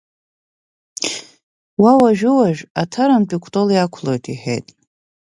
Уа 1.81 1.93
уажәы-уажәы 2.01 2.67
Аҭарантәи 2.81 3.41
Кәтол 3.43 3.69
иақәлоит, 3.73 4.23
иҳәеит. 4.31 4.65